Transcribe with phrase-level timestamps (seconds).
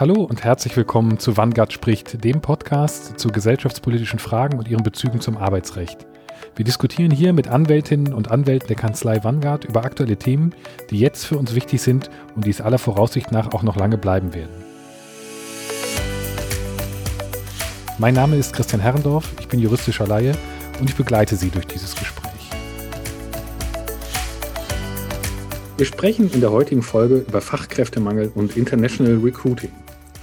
[0.00, 5.20] Hallo und herzlich willkommen zu Vanguard spricht, dem Podcast zu gesellschaftspolitischen Fragen und ihren Bezügen
[5.20, 6.06] zum Arbeitsrecht.
[6.54, 10.54] Wir diskutieren hier mit Anwältinnen und Anwälten der Kanzlei Vanguard über aktuelle Themen,
[10.90, 13.98] die jetzt für uns wichtig sind und die es aller Voraussicht nach auch noch lange
[13.98, 14.62] bleiben werden.
[17.98, 20.30] Mein Name ist Christian Herrendorf, ich bin juristischer Laie
[20.78, 22.28] und ich begleite Sie durch dieses Gespräch.
[25.76, 29.72] Wir sprechen in der heutigen Folge über Fachkräftemangel und International Recruiting.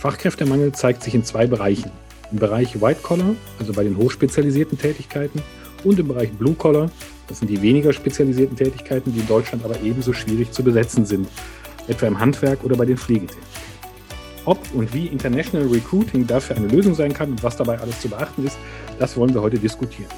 [0.05, 1.89] Fachkräftemangel zeigt sich in zwei Bereichen.
[2.31, 5.41] Im Bereich White Collar, also bei den hochspezialisierten Tätigkeiten,
[5.83, 6.91] und im Bereich Blue Collar,
[7.27, 11.27] das sind die weniger spezialisierten Tätigkeiten, die in Deutschland aber ebenso schwierig zu besetzen sind,
[11.87, 13.49] etwa im Handwerk oder bei den Pflegetätigkeiten.
[14.45, 18.07] Ob und wie International Recruiting dafür eine Lösung sein kann und was dabei alles zu
[18.07, 18.59] beachten ist,
[18.99, 20.11] das wollen wir heute diskutieren.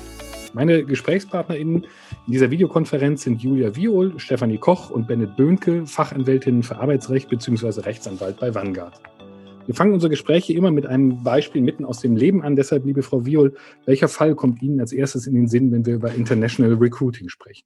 [0.52, 1.86] Meine GesprächspartnerInnen
[2.26, 7.80] in dieser Videokonferenz sind Julia Viol, Stefanie Koch und Bennett Böhnke, Fachanwältinnen für Arbeitsrecht bzw.
[7.80, 9.00] Rechtsanwalt bei Vanguard.
[9.68, 12.56] Wir fangen unsere Gespräche immer mit einem Beispiel mitten aus dem Leben an.
[12.56, 13.56] Deshalb, liebe Frau Viol,
[13.86, 17.66] welcher Fall kommt Ihnen als erstes in den Sinn, wenn wir über International Recruiting sprechen?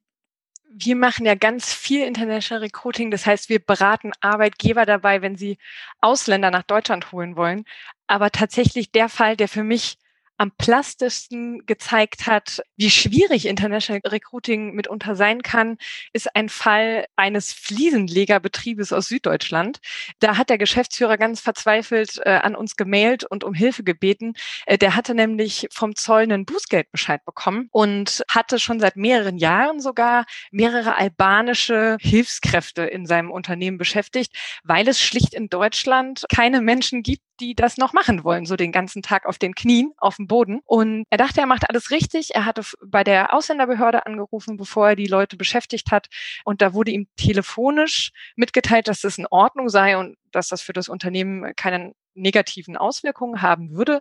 [0.74, 3.10] wir machen ja ganz viel International Recruiting.
[3.10, 5.58] Das heißt, wir beraten Arbeitgeber dabei, wenn sie
[6.00, 7.64] Ausländer nach Deutschland holen wollen.
[8.06, 9.98] Aber tatsächlich der Fall, der für mich
[10.42, 15.76] am plastischsten gezeigt hat, wie schwierig International Recruiting mitunter sein kann,
[16.12, 19.78] ist ein Fall eines Fliesenlegerbetriebes aus Süddeutschland.
[20.18, 24.32] Da hat der Geschäftsführer ganz verzweifelt äh, an uns gemailt und um Hilfe gebeten.
[24.66, 29.80] Äh, der hatte nämlich vom Zoll einen Bußgeldbescheid bekommen und hatte schon seit mehreren Jahren
[29.80, 37.04] sogar mehrere albanische Hilfskräfte in seinem Unternehmen beschäftigt, weil es schlicht in Deutschland keine Menschen
[37.04, 40.28] gibt, die das noch machen wollen, so den ganzen Tag auf den Knien, auf dem
[40.28, 40.60] Boden.
[40.64, 42.34] Und er dachte, er macht alles richtig.
[42.34, 46.06] Er hatte bei der Ausländerbehörde angerufen, bevor er die Leute beschäftigt hat.
[46.44, 50.72] Und da wurde ihm telefonisch mitgeteilt, dass das in Ordnung sei und dass das für
[50.72, 54.00] das Unternehmen keinen negativen Auswirkungen haben würde.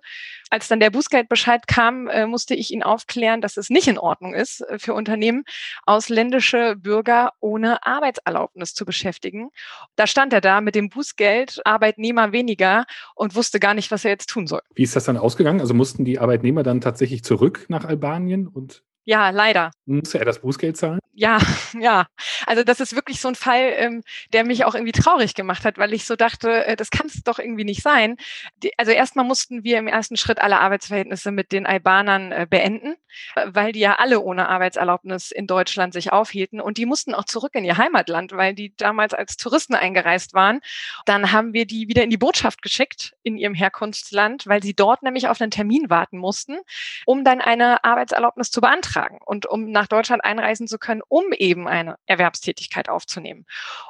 [0.49, 4.33] Als dann der Bußgeldbescheid kam, äh, musste ich ihn aufklären, dass es nicht in Ordnung
[4.33, 5.43] ist, äh, für Unternehmen
[5.85, 9.49] ausländische Bürger ohne Arbeitserlaubnis zu beschäftigen.
[9.95, 12.85] Da stand er da mit dem Bußgeld, Arbeitnehmer weniger
[13.15, 14.61] und wusste gar nicht, was er jetzt tun soll.
[14.75, 15.61] Wie ist das dann ausgegangen?
[15.61, 19.71] Also mussten die Arbeitnehmer dann tatsächlich zurück nach Albanien und ja, leider.
[19.85, 20.99] Musste er das Bußgeld zahlen?
[21.13, 21.39] Ja,
[21.79, 22.05] ja.
[22.45, 25.77] Also das ist wirklich so ein Fall, ähm, der mich auch irgendwie traurig gemacht hat,
[25.77, 28.17] weil ich so dachte, äh, das kann es doch irgendwie nicht sein.
[28.57, 32.95] Die, also erstmal mussten wir im ersten Schritt alle Arbeitsverhältnisse mit den Albanern äh, beenden,
[33.45, 37.55] weil die ja alle ohne Arbeitserlaubnis in Deutschland sich aufhielten und die mussten auch zurück
[37.55, 40.61] in ihr Heimatland, weil die damals als Touristen eingereist waren.
[41.05, 45.01] Dann haben wir die wieder in die Botschaft geschickt in ihrem Herkunftsland, weil sie dort
[45.01, 46.59] nämlich auf einen Termin warten mussten,
[47.05, 51.31] um dann eine Arbeitserlaubnis zu beantragen beantragen und um nach Deutschland einreisen zu können, um
[51.33, 53.45] eben eine Erwerbstätigkeit aufzunehmen.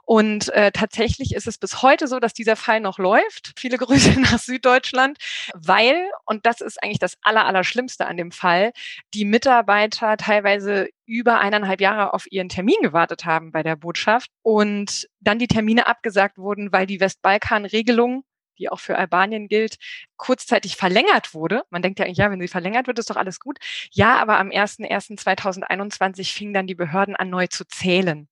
[0.06, 3.54] Und äh, tatsächlich ist es bis heute so, dass dieser Fall noch läuft.
[3.58, 5.18] Viele Grüße nach Süddeutschland,
[5.54, 8.72] weil, und das ist eigentlich das Aller, an dem Fall,
[9.14, 15.08] die Mitarbeiter teilweise über eineinhalb Jahre auf ihren Termin gewartet haben bei der Botschaft und
[15.20, 18.24] dann die Termine abgesagt wurden, weil die Westbalkan-Regelung
[18.58, 19.78] die auch für Albanien gilt,
[20.18, 21.64] kurzzeitig verlängert wurde.
[21.70, 23.60] Man denkt ja, ja, wenn sie verlängert wird, ist doch alles gut.
[23.92, 28.28] Ja, aber am 01.01.2021 fingen dann die Behörden an, neu zu zählen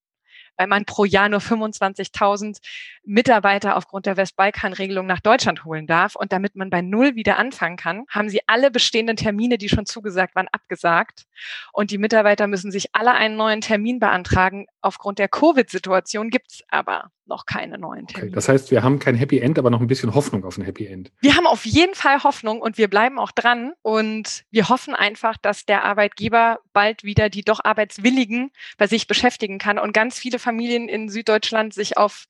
[0.59, 2.57] weil man pro Jahr nur 25.000
[3.05, 6.17] Mitarbeiter aufgrund der Westbalkan-Regelung nach Deutschland holen darf.
[6.17, 9.85] Und damit man bei Null wieder anfangen kann, haben sie alle bestehenden Termine, die schon
[9.85, 11.27] zugesagt waren, abgesagt.
[11.71, 14.67] Und die Mitarbeiter müssen sich alle einen neuen Termin beantragen.
[14.81, 18.31] Aufgrund der Covid-Situation gibt's aber noch keine neuen Termine.
[18.31, 20.63] Okay, das heißt, wir haben kein Happy End, aber noch ein bisschen Hoffnung auf ein
[20.65, 21.11] Happy End.
[21.21, 25.37] Wir haben auf jeden Fall Hoffnung und wir bleiben auch dran und wir hoffen einfach,
[25.37, 30.39] dass der Arbeitgeber bald wieder die doch Arbeitswilligen bei sich beschäftigen kann und ganz viele
[30.49, 32.25] Familien in Süddeutschland sich auf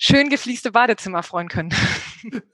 [0.00, 1.70] schön gefließte Badezimmer freuen können.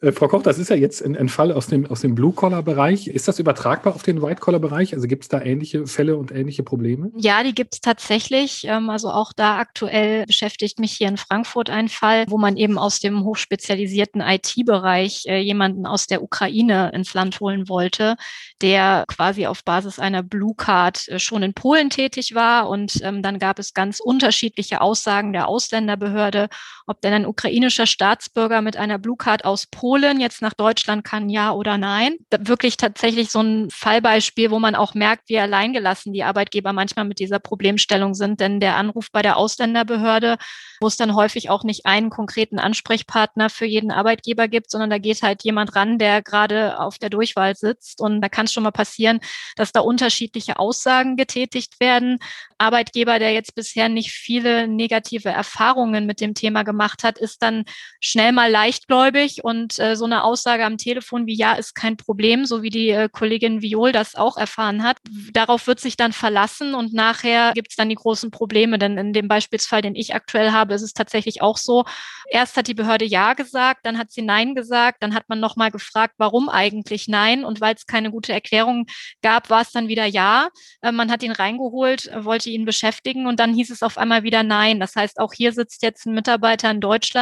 [0.01, 3.09] Äh, Frau Koch, das ist ja jetzt ein, ein Fall aus dem, aus dem Blue-Collar-Bereich.
[3.09, 4.95] Ist das übertragbar auf den White-Collar-Bereich?
[4.95, 7.11] Also gibt es da ähnliche Fälle und ähnliche Probleme?
[7.17, 8.65] Ja, die gibt es tatsächlich.
[8.69, 12.79] Ähm, also auch da aktuell beschäftigt mich hier in Frankfurt ein Fall, wo man eben
[12.79, 18.17] aus dem hochspezialisierten IT-Bereich äh, jemanden aus der Ukraine ins Land holen wollte,
[18.63, 22.69] der quasi auf Basis einer Blue Card äh, schon in Polen tätig war.
[22.69, 26.49] Und ähm, dann gab es ganz unterschiedliche Aussagen der Ausländerbehörde,
[26.87, 31.29] ob denn ein ukrainischer Staatsbürger mit einer Blue Card aus Polen jetzt nach Deutschland kann,
[31.29, 32.17] ja oder nein.
[32.31, 37.19] Wirklich tatsächlich so ein Fallbeispiel, wo man auch merkt, wie alleingelassen die Arbeitgeber manchmal mit
[37.19, 38.41] dieser Problemstellung sind.
[38.41, 40.39] Denn der Anruf bei der Ausländerbehörde,
[40.81, 44.97] wo es dann häufig auch nicht einen konkreten Ansprechpartner für jeden Arbeitgeber gibt, sondern da
[44.97, 48.01] geht halt jemand ran, der gerade auf der Durchwahl sitzt.
[48.01, 49.21] Und da kann es schon mal passieren,
[49.57, 52.19] dass da unterschiedliche Aussagen getätigt werden.
[52.57, 57.65] Arbeitgeber, der jetzt bisher nicht viele negative Erfahrungen mit dem Thema gemacht hat, ist dann
[58.01, 62.45] schnell mal leichtgläubig und äh, so eine Aussage am Telefon wie ja ist kein Problem,
[62.47, 64.99] so wie die äh, Kollegin Viol das auch erfahren hat.
[65.33, 69.13] Darauf wird sich dann verlassen und nachher gibt es dann die großen Probleme, denn in
[69.13, 71.85] dem Beispielsfall, den ich aktuell habe, ist es tatsächlich auch so.
[72.31, 75.71] Erst hat die Behörde ja gesagt, dann hat sie nein gesagt, dann hat man nochmal
[75.71, 78.87] gefragt, warum eigentlich nein und weil es keine gute Erklärung
[79.23, 80.49] gab, war es dann wieder ja.
[80.83, 84.43] Äh, man hat ihn reingeholt, wollte ihn beschäftigen und dann hieß es auf einmal wieder
[84.43, 84.81] nein.
[84.81, 87.16] Das heißt, auch hier sitzt jetzt ein Mitarbeiter in Deutschland,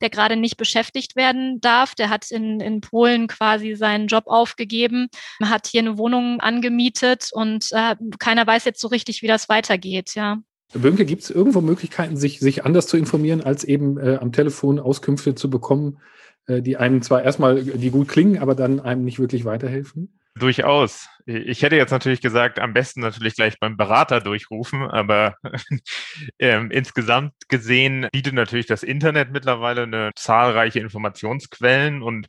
[0.00, 1.94] der gerade nicht beschäftigt werden darf.
[1.94, 5.08] Der hat in, in Polen quasi seinen Job aufgegeben,
[5.42, 10.14] hat hier eine Wohnung angemietet und äh, keiner weiß jetzt so richtig, wie das weitergeht,
[10.14, 10.38] ja.
[10.74, 14.78] Bönke, gibt es irgendwo Möglichkeiten, sich, sich anders zu informieren, als eben äh, am Telefon
[14.78, 15.98] Auskünfte zu bekommen,
[16.46, 20.18] äh, die einem zwar erstmal, die gut klingen, aber dann einem nicht wirklich weiterhelfen?
[20.34, 21.08] Durchaus.
[21.26, 25.36] Ich hätte jetzt natürlich gesagt, am besten natürlich gleich beim Berater durchrufen, aber
[26.38, 32.28] ähm, insgesamt gesehen bietet natürlich das Internet mittlerweile eine zahlreiche Informationsquellen und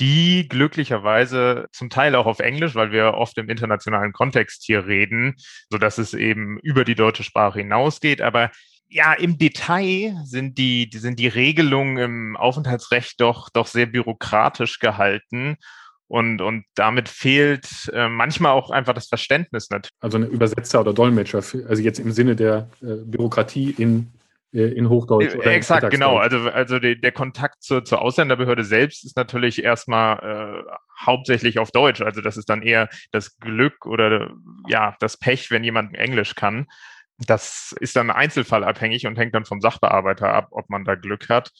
[0.00, 5.34] die glücklicherweise zum Teil auch auf Englisch, weil wir oft im internationalen Kontext hier reden,
[5.70, 8.22] so dass es eben über die deutsche Sprache hinausgeht.
[8.22, 8.50] Aber
[8.88, 15.56] ja, im Detail sind die, sind die Regelungen im Aufenthaltsrecht doch, doch sehr bürokratisch gehalten.
[16.12, 19.70] Und, und damit fehlt äh, manchmal auch einfach das Verständnis.
[19.70, 19.88] Nicht.
[19.98, 24.12] Also ein Übersetzer oder Dolmetscher, für, also jetzt im Sinne der äh, Bürokratie in,
[24.52, 25.34] äh, in Hochdeutsch.
[25.34, 26.18] Oder Exakt, genau.
[26.18, 31.70] Also, also die, der Kontakt zur, zur Ausländerbehörde selbst ist natürlich erstmal äh, hauptsächlich auf
[31.70, 32.02] Deutsch.
[32.02, 34.34] Also das ist dann eher das Glück oder
[34.68, 36.66] ja, das Pech, wenn jemand Englisch kann.
[37.26, 41.50] Das ist dann einzelfallabhängig und hängt dann vom Sachbearbeiter ab, ob man da Glück hat.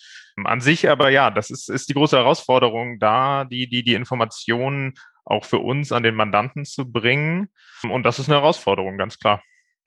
[0.44, 4.94] An sich aber ja, das ist, ist die große Herausforderung da, die, die, die Informationen
[5.24, 7.48] auch für uns an den Mandanten zu bringen.
[7.88, 9.42] Und das ist eine Herausforderung, ganz klar.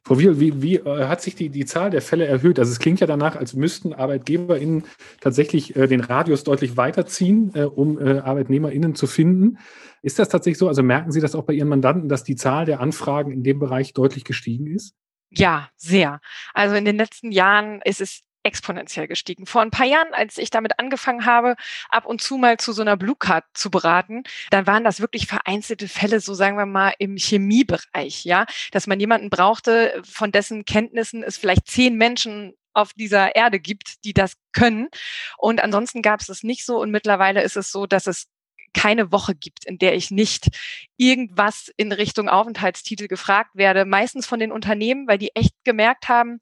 [0.07, 2.59] Frau Wiel, wie, wie äh, hat sich die, die Zahl der Fälle erhöht?
[2.59, 4.83] Also es klingt ja danach, als müssten ArbeitgeberInnen
[5.19, 9.57] tatsächlich äh, den Radius deutlich weiterziehen, äh, um äh, ArbeitnehmerInnen zu finden.
[10.03, 10.67] Ist das tatsächlich so?
[10.67, 13.57] Also merken Sie das auch bei Ihren Mandanten, dass die Zahl der Anfragen in dem
[13.57, 14.93] Bereich deutlich gestiegen ist?
[15.37, 16.19] Ja, sehr.
[16.53, 19.45] Also in den letzten Jahren ist es exponentiell gestiegen.
[19.45, 21.55] Vor ein paar Jahren, als ich damit angefangen habe,
[21.89, 25.25] ab und zu mal zu so einer Blue Card zu beraten, dann waren das wirklich
[25.25, 30.63] vereinzelte Fälle, so sagen wir mal im Chemiebereich, ja, dass man jemanden brauchte, von dessen
[30.63, 34.89] Kenntnissen es vielleicht zehn Menschen auf dieser Erde gibt, die das können.
[35.37, 36.79] Und ansonsten gab es das nicht so.
[36.79, 38.27] Und mittlerweile ist es so, dass es
[38.75, 40.49] keine Woche gibt, in der ich nicht
[40.97, 43.85] irgendwas in Richtung Aufenthaltstitel gefragt werde.
[43.85, 46.39] Meistens von den Unternehmen, weil die echt gemerkt haben,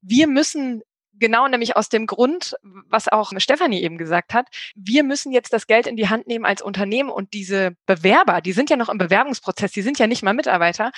[0.00, 0.82] wir müssen
[1.20, 5.66] Genau, nämlich aus dem Grund, was auch Stefanie eben gesagt hat, wir müssen jetzt das
[5.66, 8.98] Geld in die Hand nehmen als Unternehmen und diese Bewerber, die sind ja noch im
[8.98, 10.90] Bewerbungsprozess, die sind ja nicht mal Mitarbeiter.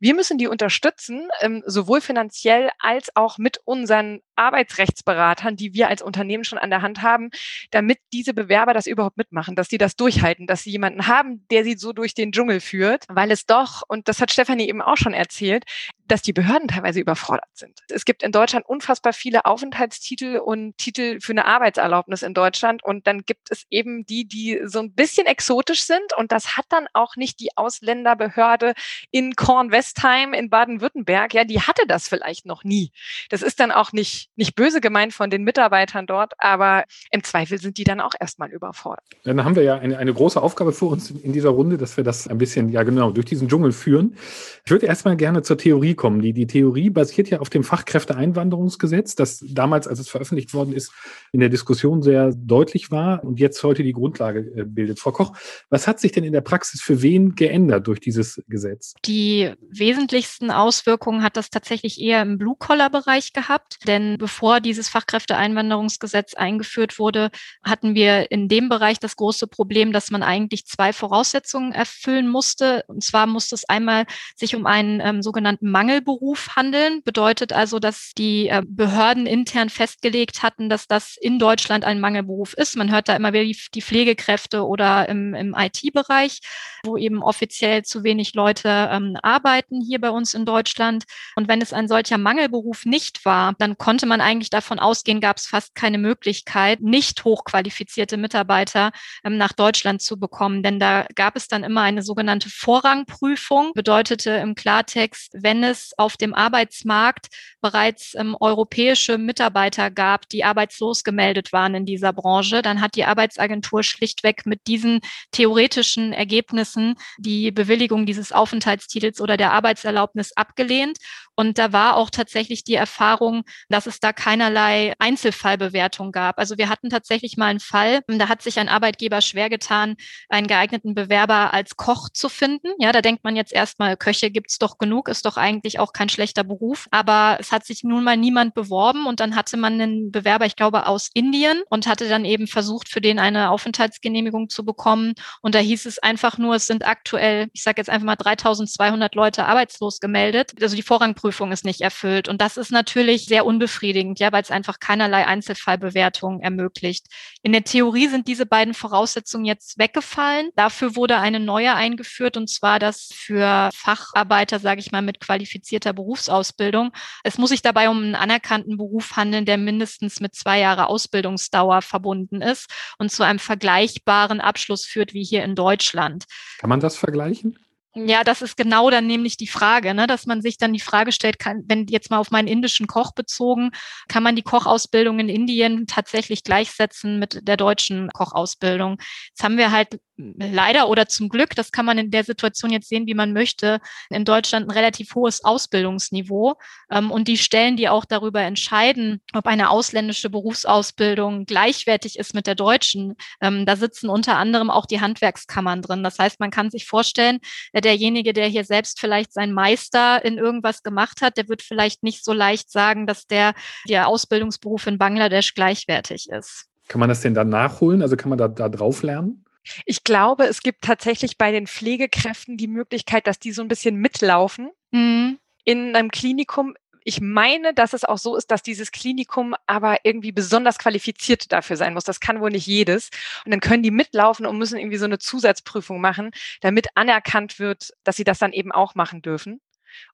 [0.00, 6.02] Wir müssen die unterstützen, ähm, sowohl finanziell als auch mit unseren Arbeitsrechtsberatern, die wir als
[6.02, 7.30] Unternehmen schon an der Hand haben,
[7.70, 11.64] damit diese Bewerber das überhaupt mitmachen, dass sie das durchhalten, dass sie jemanden haben, der
[11.64, 14.96] sie so durch den Dschungel führt, weil es doch, und das hat Stefanie eben auch
[14.96, 15.64] schon erzählt,
[16.06, 17.80] dass die Behörden teilweise überfordert sind.
[17.88, 23.06] Es gibt in Deutschland unfassbar viele Aufenthaltstitel und Titel für eine Arbeitserlaubnis in Deutschland und
[23.06, 26.86] dann gibt es eben die, die so ein bisschen exotisch sind und das hat dann
[26.92, 28.74] auch nicht die Ausländerbehörde
[29.10, 32.92] in Kornwestheim in Baden-Württemberg, ja, die hatte das vielleicht noch nie.
[33.30, 37.58] Das ist dann auch nicht, nicht böse gemeint von den Mitarbeitern dort, aber im Zweifel
[37.58, 39.04] sind die dann auch erstmal überfordert.
[39.24, 42.04] Dann haben wir ja eine, eine große Aufgabe vor uns in dieser Runde, dass wir
[42.04, 44.16] das ein bisschen, ja genau, durch diesen Dschungel führen.
[44.64, 46.20] Ich würde erstmal gerne zur Theorie kommen.
[46.20, 50.92] Die, die Theorie basiert ja auf dem Fachkräfteeinwanderungsgesetz, das damals, als es veröffentlicht worden ist,
[51.32, 55.00] in der Diskussion sehr deutlich war und jetzt heute die Grundlage äh, bildet.
[55.00, 55.36] Frau Koch,
[55.70, 58.94] was hat sich denn in der Praxis für wen geändert durch dieses Gesetz?
[59.04, 66.98] Die wesentlichsten Auswirkungen hat das tatsächlich eher im Blue-Collar-Bereich gehabt, denn bevor dieses Fachkräfteeinwanderungsgesetz eingeführt
[66.98, 67.30] wurde,
[67.62, 72.84] hatten wir in dem Bereich das große Problem, dass man eigentlich zwei Voraussetzungen erfüllen musste.
[72.86, 77.02] Und zwar musste es einmal sich um einen ähm, sogenannten Mangel Mangelberuf handeln.
[77.02, 82.54] Bedeutet also, dass die äh, Behörden intern festgelegt hatten, dass das in Deutschland ein Mangelberuf
[82.54, 82.76] ist.
[82.76, 86.40] Man hört da immer wieder die, Pflegekräfte oder im, im IT-Bereich,
[86.84, 91.04] wo eben offiziell zu wenig Leute ähm, arbeiten hier bei uns in Deutschland.
[91.36, 95.36] Und wenn es ein solcher Mangelberuf nicht war, dann konnte man eigentlich davon ausgehen, gab
[95.36, 98.90] es fast keine Möglichkeit, nicht hochqualifizierte Mitarbeiter
[99.22, 100.62] ähm, nach Deutschland zu bekommen.
[100.62, 105.92] Denn da gab es dann immer eine sogenannte Vorrangprüfung, bedeutete im Klartext, wenn es es
[105.98, 107.26] auf dem Arbeitsmarkt
[107.60, 113.04] bereits ähm, europäische Mitarbeiter gab, die arbeitslos gemeldet waren in dieser Branche, dann hat die
[113.04, 115.00] Arbeitsagentur schlichtweg mit diesen
[115.32, 120.98] theoretischen Ergebnissen die Bewilligung dieses Aufenthaltstitels oder der Arbeitserlaubnis abgelehnt.
[121.36, 126.38] Und da war auch tatsächlich die Erfahrung, dass es da keinerlei Einzelfallbewertung gab.
[126.38, 129.96] Also wir hatten tatsächlich mal einen Fall, da hat sich ein Arbeitgeber schwer getan,
[130.28, 132.68] einen geeigneten Bewerber als Koch zu finden.
[132.78, 136.08] Ja, da denkt man jetzt erstmal, Köche gibt's doch genug, ist doch eigentlich auch kein
[136.08, 136.86] schlechter Beruf.
[136.90, 140.56] Aber es hat sich nun mal niemand beworben und dann hatte man einen Bewerber, ich
[140.56, 145.14] glaube, aus Indien und hatte dann eben versucht, für den eine Aufenthaltsgenehmigung zu bekommen.
[145.40, 149.14] Und da hieß es einfach nur, es sind aktuell, ich sage jetzt einfach mal 3200
[149.14, 150.52] Leute arbeitslos gemeldet.
[150.60, 152.28] Also die Vorrangprüfung ist nicht erfüllt.
[152.28, 157.06] Und das ist natürlich sehr unbefriedigend, ja, weil es einfach keinerlei Einzelfallbewertung ermöglicht.
[157.42, 160.50] In der Theorie sind diese beiden Voraussetzungen jetzt weggefallen.
[160.56, 165.20] Dafür wurde eine neue eingeführt und zwar das für Facharbeiter, sage ich mal, mit
[165.54, 166.90] qualifizierter Berufsausbildung.
[167.22, 171.82] Es muss sich dabei um einen anerkannten Beruf handeln, der mindestens mit zwei Jahre Ausbildungsdauer
[171.82, 172.66] verbunden ist
[172.98, 176.24] und zu einem vergleichbaren Abschluss führt wie hier in Deutschland.
[176.58, 177.58] Kann man das vergleichen?
[177.96, 181.12] Ja, das ist genau dann nämlich die Frage, ne, dass man sich dann die Frage
[181.12, 183.70] stellt, kann, wenn jetzt mal auf meinen indischen Koch bezogen,
[184.08, 188.96] kann man die Kochausbildung in Indien tatsächlich gleichsetzen mit der deutschen Kochausbildung?
[189.28, 192.88] Jetzt haben wir halt leider oder zum Glück, das kann man in der Situation jetzt
[192.88, 193.80] sehen, wie man möchte,
[194.10, 196.54] in Deutschland ein relativ hohes Ausbildungsniveau.
[196.90, 202.46] Ähm, und die Stellen, die auch darüber entscheiden, ob eine ausländische Berufsausbildung gleichwertig ist mit
[202.46, 206.02] der deutschen, ähm, da sitzen unter anderem auch die Handwerkskammern drin.
[206.02, 207.40] Das heißt, man kann sich vorstellen,
[207.72, 212.24] derjenige, der hier selbst vielleicht seinen Meister in irgendwas gemacht hat, der wird vielleicht nicht
[212.24, 213.54] so leicht sagen, dass der,
[213.88, 216.66] der Ausbildungsberuf in Bangladesch gleichwertig ist.
[216.88, 218.02] Kann man das denn dann nachholen?
[218.02, 219.43] Also kann man da, da drauf lernen?
[219.86, 223.96] Ich glaube, es gibt tatsächlich bei den Pflegekräften die Möglichkeit, dass die so ein bisschen
[223.96, 224.70] mitlaufen.
[224.90, 225.38] Mhm.
[225.64, 230.32] In einem Klinikum ich meine, dass es auch so ist, dass dieses Klinikum aber irgendwie
[230.32, 232.04] besonders qualifiziert dafür sein muss.
[232.04, 233.10] Das kann wohl nicht jedes.
[233.44, 236.30] Und dann können die mitlaufen und müssen irgendwie so eine Zusatzprüfung machen,
[236.62, 239.60] damit anerkannt wird, dass sie das dann eben auch machen dürfen.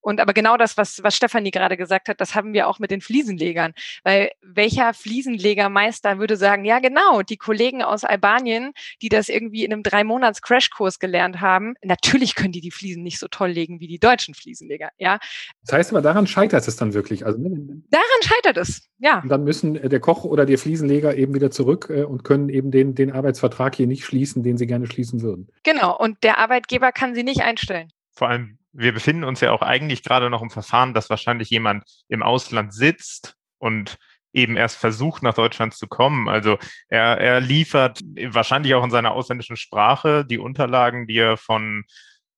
[0.00, 2.90] Und aber genau das, was, was Stefanie gerade gesagt hat, das haben wir auch mit
[2.90, 3.72] den Fliesenlegern.
[4.04, 8.72] Weil welcher Fliesenlegermeister würde sagen, ja genau, die Kollegen aus Albanien,
[9.02, 13.02] die das irgendwie in einem drei Monats Crashkurs gelernt haben, natürlich können die die Fliesen
[13.02, 14.90] nicht so toll legen wie die deutschen Fliesenleger.
[14.98, 15.18] Ja.
[15.64, 17.26] Das heißt aber, daran scheitert es dann wirklich.
[17.26, 19.20] Also, ne, daran scheitert es, ja.
[19.20, 22.48] Und dann müssen äh, der Koch oder der Fliesenleger eben wieder zurück äh, und können
[22.48, 25.48] eben den, den Arbeitsvertrag hier nicht schließen, den sie gerne schließen würden.
[25.62, 25.96] Genau.
[25.96, 27.90] Und der Arbeitgeber kann sie nicht einstellen.
[28.12, 31.84] Vor allem wir befinden uns ja auch eigentlich gerade noch im Verfahren, dass wahrscheinlich jemand
[32.08, 33.98] im Ausland sitzt und
[34.32, 36.28] eben erst versucht, nach Deutschland zu kommen.
[36.28, 36.58] Also
[36.88, 41.84] er, er liefert wahrscheinlich auch in seiner ausländischen Sprache die Unterlagen, die er von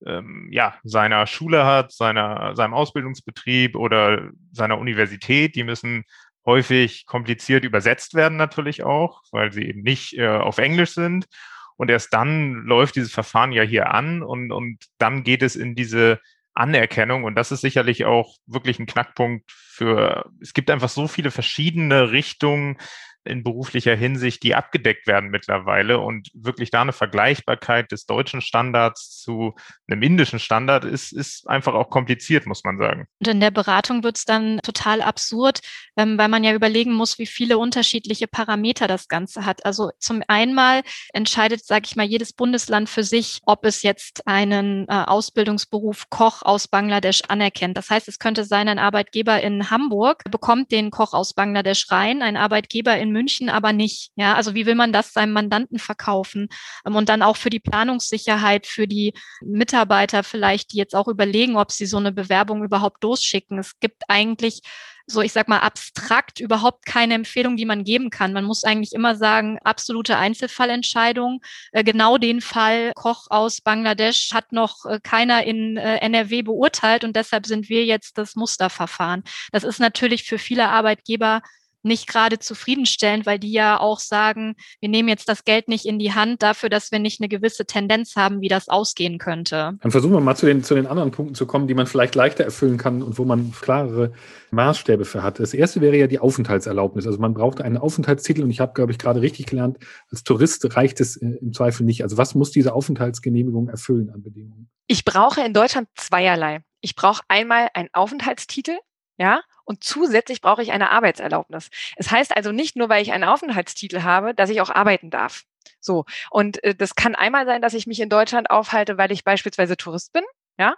[0.07, 5.55] ähm, ja, seiner Schule hat, seiner, seinem Ausbildungsbetrieb oder seiner Universität.
[5.55, 6.05] Die müssen
[6.47, 11.27] häufig kompliziert übersetzt werden natürlich auch, weil sie eben nicht äh, auf Englisch sind.
[11.77, 15.75] Und erst dann läuft dieses Verfahren ja hier an und, und dann geht es in
[15.75, 16.21] diese
[16.55, 17.25] Anerkennung.
[17.25, 22.13] Und das ist sicherlich auch wirklich ein Knackpunkt für, es gibt einfach so viele verschiedene
[22.13, 22.79] Richtungen,
[23.25, 29.21] in beruflicher Hinsicht, die abgedeckt werden mittlerweile und wirklich da eine Vergleichbarkeit des deutschen Standards
[29.21, 29.55] zu
[29.89, 33.07] einem indischen Standard ist, ist einfach auch kompliziert, muss man sagen.
[33.21, 35.61] Und in der Beratung wird es dann total absurd,
[35.97, 39.65] ähm, weil man ja überlegen muss, wie viele unterschiedliche Parameter das Ganze hat.
[39.65, 44.89] Also zum einmal entscheidet, sage ich mal, jedes Bundesland für sich, ob es jetzt einen
[44.89, 47.77] äh, Ausbildungsberuf Koch aus Bangladesch anerkennt.
[47.77, 52.23] Das heißt, es könnte sein, ein Arbeitgeber in Hamburg bekommt den Koch aus Bangladesch rein,
[52.23, 54.11] ein Arbeitgeber in München aber nicht.
[54.17, 56.49] Ja, also wie will man das seinem Mandanten verkaufen?
[56.87, 61.57] Ähm, und dann auch für die Planungssicherheit, für die Mitarbeiter vielleicht, die jetzt auch überlegen,
[61.57, 63.59] ob sie so eine Bewerbung überhaupt losschicken.
[63.59, 64.63] Es gibt eigentlich
[65.07, 68.33] so, ich sag mal, abstrakt überhaupt keine Empfehlung, die man geben kann.
[68.33, 71.41] Man muss eigentlich immer sagen, absolute Einzelfallentscheidung.
[71.73, 77.05] Äh, genau den Fall Koch aus Bangladesch hat noch äh, keiner in äh, NRW beurteilt
[77.05, 79.25] und deshalb sind wir jetzt das Musterverfahren.
[79.53, 81.43] Das ist natürlich für viele Arbeitgeber
[81.83, 85.99] nicht gerade zufriedenstellend, weil die ja auch sagen, wir nehmen jetzt das Geld nicht in
[85.99, 89.79] die Hand dafür, dass wir nicht eine gewisse Tendenz haben, wie das ausgehen könnte.
[89.81, 92.15] Dann versuchen wir mal zu den, zu den anderen Punkten zu kommen, die man vielleicht
[92.15, 94.13] leichter erfüllen kann und wo man klarere
[94.51, 95.41] Maßstäbe für hat.
[95.41, 97.07] Das erste wäre ja die Aufenthaltserlaubnis.
[97.07, 99.79] Also man braucht einen Aufenthaltstitel und ich habe, glaube ich, gerade richtig gelernt,
[100.11, 102.03] als Tourist reicht es äh, im Zweifel nicht.
[102.03, 104.71] Also was muss diese Aufenthaltsgenehmigung erfüllen an Bedingungen?
[104.87, 106.63] Ich brauche in Deutschland zweierlei.
[106.81, 108.77] Ich brauche einmal einen Aufenthaltstitel,
[109.17, 111.71] ja, und zusätzlich brauche ich eine Arbeitserlaubnis.
[111.97, 115.45] Es heißt also nicht nur, weil ich einen Aufenthaltstitel habe, dass ich auch arbeiten darf.
[115.81, 116.05] So.
[116.31, 119.77] Und äh, das kann einmal sein, dass ich mich in Deutschland aufhalte, weil ich beispielsweise
[119.77, 120.25] Tourist bin.
[120.59, 120.77] Ja?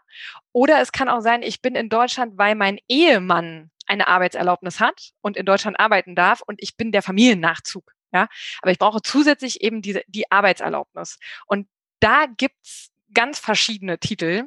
[0.52, 5.10] Oder es kann auch sein, ich bin in Deutschland, weil mein Ehemann eine Arbeitserlaubnis hat
[5.20, 7.92] und in Deutschland arbeiten darf und ich bin der Familiennachzug.
[8.12, 8.28] Ja?
[8.62, 11.18] Aber ich brauche zusätzlich eben diese, die Arbeitserlaubnis.
[11.46, 11.68] Und
[12.00, 14.44] da gibt's ganz verschiedene Titel.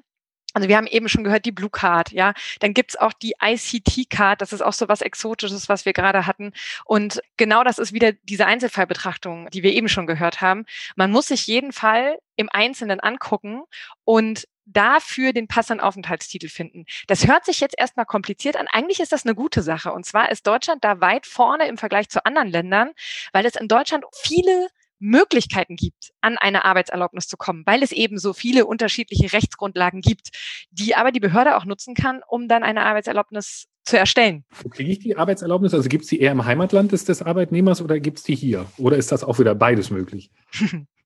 [0.58, 2.34] Also wir haben eben schon gehört, die Blue Card, ja.
[2.62, 6.52] Dann gibt's auch die ICT-Card, das ist auch so was Exotisches, was wir gerade hatten.
[6.84, 10.66] Und genau das ist wieder diese Einzelfallbetrachtung, die wir eben schon gehört haben.
[10.96, 13.66] Man muss sich jeden Fall im Einzelnen angucken
[14.04, 16.86] und dafür den passenden Aufenthaltstitel finden.
[17.06, 18.68] Das hört sich jetzt erstmal kompliziert an.
[18.68, 19.94] Eigentlich ist das eine gute Sache.
[19.94, 22.94] Und zwar ist Deutschland da weit vorne im Vergleich zu anderen Ländern,
[23.32, 28.18] weil es in Deutschland viele Möglichkeiten gibt, an eine Arbeitserlaubnis zu kommen, weil es eben
[28.18, 30.30] so viele unterschiedliche Rechtsgrundlagen gibt,
[30.72, 34.44] die aber die Behörde auch nutzen kann, um dann eine Arbeitserlaubnis zu erstellen.
[34.64, 35.74] Wo kriege ich die Arbeitserlaubnis?
[35.74, 38.66] Also gibt es die eher im Heimatland des, des Arbeitnehmers oder gibt es die hier?
[38.78, 40.32] Oder ist das auch wieder beides möglich?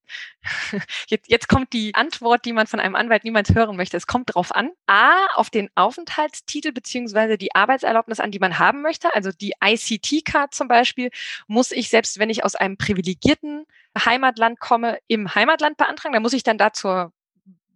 [1.07, 3.97] Jetzt, jetzt kommt die Antwort, die man von einem Anwalt niemals hören möchte.
[3.97, 4.71] Es kommt drauf an.
[4.87, 9.13] A, auf den Aufenthaltstitel beziehungsweise die Arbeitserlaubnis an, die man haben möchte.
[9.13, 11.11] Also die ICT-Card zum Beispiel
[11.47, 13.65] muss ich, selbst wenn ich aus einem privilegierten
[13.97, 16.13] Heimatland komme, im Heimatland beantragen.
[16.13, 17.11] Da muss ich dann da zur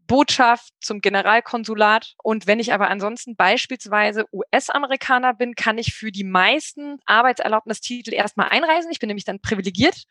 [0.08, 2.16] Botschaft, zum Generalkonsulat.
[2.24, 8.50] Und wenn ich aber ansonsten beispielsweise US-Amerikaner bin, kann ich für die meisten Arbeitserlaubnistitel erstmal
[8.50, 8.92] einreisen.
[8.92, 10.06] Ich bin nämlich dann privilegiert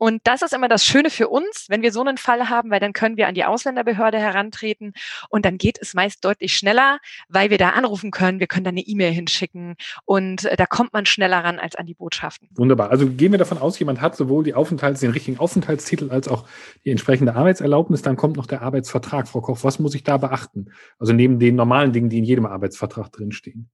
[0.00, 2.80] und das ist immer das Schöne für uns, wenn wir so einen Fall haben, weil
[2.80, 4.94] dann können wir an die Ausländerbehörde herantreten
[5.28, 8.70] und dann geht es meist deutlich schneller, weil wir da anrufen können, wir können da
[8.70, 9.76] eine E-Mail hinschicken
[10.06, 12.48] und äh, da kommt man schneller ran als an die Botschaften.
[12.54, 12.90] Wunderbar.
[12.90, 16.46] Also gehen wir davon aus, jemand hat sowohl die Aufenthalts, den richtigen Aufenthaltstitel als auch
[16.86, 19.28] die entsprechende Arbeitserlaubnis, dann kommt noch der Arbeitsvertrag.
[19.28, 20.72] Frau Koch, was muss ich da beachten?
[20.98, 23.68] Also neben den normalen Dingen, die in jedem Arbeitsvertrag drinstehen.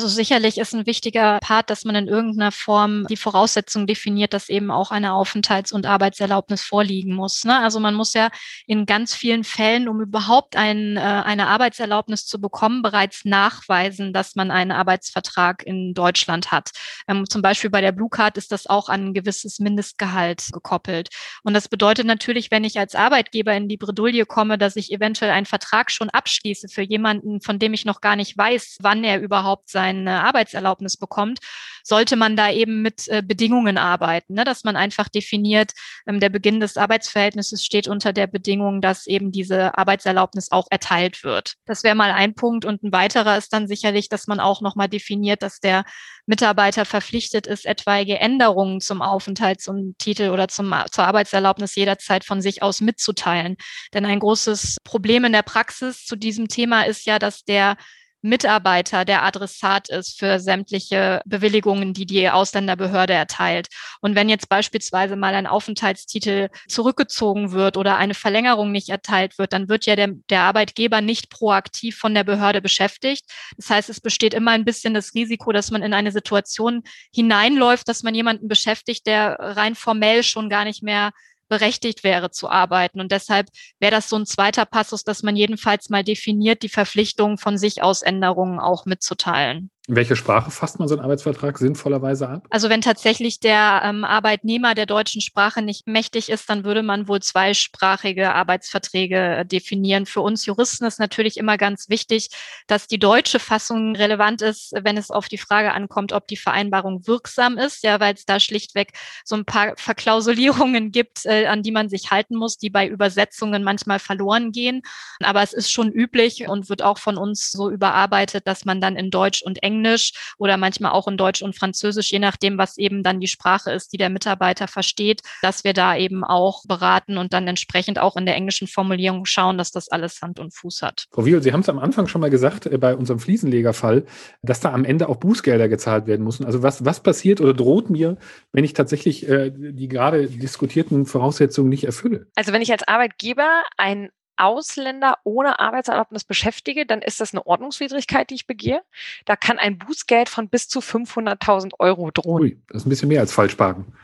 [0.00, 4.48] Also sicherlich ist ein wichtiger Part, dass man in irgendeiner Form die Voraussetzung definiert, dass
[4.48, 7.44] eben auch eine Aufenthalts- und Arbeitserlaubnis vorliegen muss.
[7.44, 7.58] Ne?
[7.58, 8.30] Also man muss ja
[8.66, 14.36] in ganz vielen Fällen, um überhaupt ein, äh, eine Arbeitserlaubnis zu bekommen, bereits nachweisen, dass
[14.36, 16.70] man einen Arbeitsvertrag in Deutschland hat.
[17.06, 21.10] Ähm, zum Beispiel bei der Blue Card ist das auch an ein gewisses Mindestgehalt gekoppelt.
[21.42, 25.30] Und das bedeutet natürlich, wenn ich als Arbeitgeber in die Bredouille komme, dass ich eventuell
[25.30, 29.20] einen Vertrag schon abschließe für jemanden, von dem ich noch gar nicht weiß, wann er
[29.20, 31.40] überhaupt seine Arbeitserlaubnis bekommt,
[31.82, 34.44] sollte man da eben mit äh, Bedingungen arbeiten, ne?
[34.44, 35.72] dass man einfach definiert,
[36.06, 41.24] ähm, der Beginn des Arbeitsverhältnisses steht unter der Bedingung, dass eben diese Arbeitserlaubnis auch erteilt
[41.24, 41.54] wird.
[41.66, 42.64] Das wäre mal ein Punkt.
[42.64, 45.84] Und ein weiterer ist dann sicherlich, dass man auch nochmal definiert, dass der
[46.26, 52.40] Mitarbeiter verpflichtet ist, etwaige Änderungen zum Aufenthalts- und Titel oder zum, zur Arbeitserlaubnis jederzeit von
[52.42, 53.56] sich aus mitzuteilen.
[53.94, 57.76] Denn ein großes Problem in der Praxis zu diesem Thema ist ja, dass der
[58.22, 63.68] Mitarbeiter der Adressat ist für sämtliche Bewilligungen, die die Ausländerbehörde erteilt.
[64.00, 69.52] Und wenn jetzt beispielsweise mal ein Aufenthaltstitel zurückgezogen wird oder eine Verlängerung nicht erteilt wird,
[69.52, 73.24] dann wird ja der, der Arbeitgeber nicht proaktiv von der Behörde beschäftigt.
[73.56, 76.82] Das heißt, es besteht immer ein bisschen das Risiko, dass man in eine Situation
[77.14, 81.10] hineinläuft, dass man jemanden beschäftigt, der rein formell schon gar nicht mehr
[81.50, 83.00] berechtigt wäre zu arbeiten.
[83.00, 87.36] Und deshalb wäre das so ein zweiter Passus, dass man jedenfalls mal definiert, die Verpflichtung
[87.36, 89.70] von sich aus Änderungen auch mitzuteilen.
[89.90, 92.46] In welcher Sprache fasst man so einen Arbeitsvertrag sinnvollerweise ab?
[92.50, 97.08] Also wenn tatsächlich der ähm, Arbeitnehmer der deutschen Sprache nicht mächtig ist, dann würde man
[97.08, 100.06] wohl zweisprachige Arbeitsverträge äh, definieren.
[100.06, 102.28] Für uns Juristen ist natürlich immer ganz wichtig,
[102.68, 107.08] dass die deutsche Fassung relevant ist, wenn es auf die Frage ankommt, ob die Vereinbarung
[107.08, 108.92] wirksam ist, ja, weil es da schlichtweg
[109.24, 113.64] so ein paar Verklausulierungen gibt, äh, an die man sich halten muss, die bei Übersetzungen
[113.64, 114.82] manchmal verloren gehen.
[115.20, 118.94] Aber es ist schon üblich und wird auch von uns so überarbeitet, dass man dann
[118.94, 122.78] in Deutsch und Englisch Englisch oder manchmal auch in Deutsch und Französisch, je nachdem, was
[122.78, 127.18] eben dann die Sprache ist, die der Mitarbeiter versteht, dass wir da eben auch beraten
[127.18, 130.82] und dann entsprechend auch in der englischen Formulierung schauen, dass das alles Hand und Fuß
[130.82, 131.06] hat.
[131.12, 134.04] Frau Wiel, Sie haben es am Anfang schon mal gesagt, äh, bei unserem Fliesenlegerfall,
[134.42, 136.44] dass da am Ende auch Bußgelder gezahlt werden müssen.
[136.44, 138.16] Also was, was passiert oder droht mir,
[138.52, 142.26] wenn ich tatsächlich äh, die gerade diskutierten Voraussetzungen nicht erfülle?
[142.34, 148.30] Also wenn ich als Arbeitgeber ein Ausländer ohne Arbeitserlaubnis beschäftige, dann ist das eine Ordnungswidrigkeit,
[148.30, 148.82] die ich begehe.
[149.24, 152.42] Da kann ein Bußgeld von bis zu 500.000 Euro drohen.
[152.42, 153.94] Ui, das ist ein bisschen mehr als Falschparken.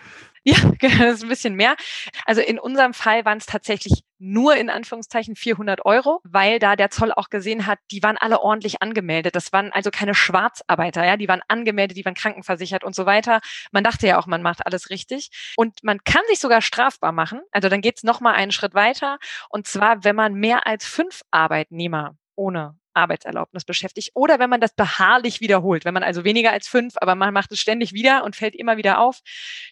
[0.44, 1.76] Ja, das ist ein bisschen mehr.
[2.24, 6.90] Also in unserem Fall waren es tatsächlich nur in Anführungszeichen 400 Euro, weil da der
[6.90, 9.36] Zoll auch gesehen hat, die waren alle ordentlich angemeldet.
[9.36, 13.40] Das waren also keine Schwarzarbeiter, ja, die waren angemeldet, die waren krankenversichert und so weiter.
[13.72, 15.30] Man dachte ja auch, man macht alles richtig.
[15.56, 17.40] Und man kann sich sogar strafbar machen.
[17.52, 19.18] Also dann geht es nochmal einen Schritt weiter.
[19.48, 24.10] Und zwar, wenn man mehr als fünf Arbeitnehmer ohne Arbeitserlaubnis beschäftigt.
[24.14, 27.52] Oder wenn man das beharrlich wiederholt, wenn man also weniger als fünf, aber man macht
[27.52, 29.20] es ständig wieder und fällt immer wieder auf,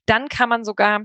[0.07, 1.01] dann kann man sogar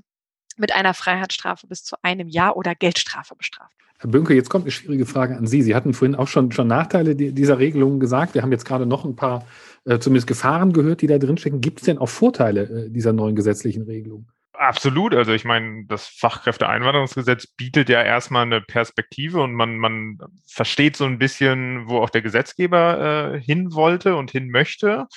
[0.60, 3.74] mit einer Freiheitsstrafe bis zu einem Jahr oder Geldstrafe bestraft.
[4.00, 5.62] Herr Bünke, jetzt kommt eine schwierige Frage an Sie.
[5.62, 8.34] Sie hatten vorhin auch schon, schon Nachteile dieser Regelungen gesagt.
[8.34, 9.46] Wir haben jetzt gerade noch ein paar,
[9.84, 11.60] äh, zumindest Gefahren gehört, die da drinstecken.
[11.60, 14.28] Gibt es denn auch Vorteile äh, dieser neuen gesetzlichen Regelung?
[14.54, 15.16] Absolut.
[15.16, 20.18] Also ich meine, das Fachkräfteeinwanderungsgesetz bietet ja erstmal eine Perspektive und man, man
[20.48, 25.08] versteht so ein bisschen, wo auch der Gesetzgeber äh, hin wollte und hin möchte.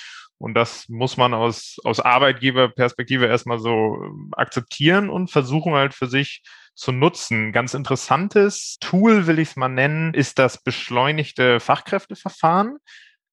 [0.43, 6.07] Und das muss man aus, aus Arbeitgeberperspektive erstmal so ähm, akzeptieren und versuchen halt für
[6.07, 6.43] sich
[6.75, 7.53] zu nutzen.
[7.53, 12.75] Ganz interessantes Tool, will ich es mal nennen, ist das beschleunigte Fachkräfteverfahren.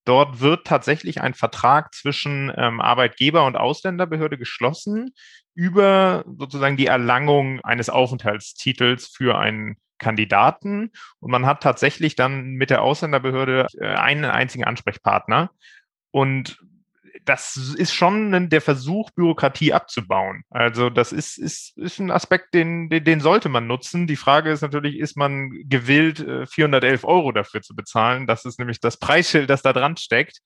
[0.05, 5.13] Dort wird tatsächlich ein Vertrag zwischen ähm, Arbeitgeber und Ausländerbehörde geschlossen
[5.57, 10.93] über sozusagen die Erlangung eines Aufenthaltstitels für einen Kandidaten.
[11.19, 15.51] Und man hat tatsächlich dann mit der Ausländerbehörde äh, einen einzigen Ansprechpartner.
[16.13, 16.61] Und
[17.25, 20.45] das ist schon der Versuch, Bürokratie abzubauen.
[20.51, 24.07] Also das ist, ist, ist ein Aspekt, den, den, den sollte man nutzen.
[24.07, 26.19] Die Frage ist natürlich, ist man gewillt,
[26.49, 28.27] 411 äh, Euro dafür zu bezahlen?
[28.27, 30.41] Das ist nämlich das Preisschild, das da dran steckt.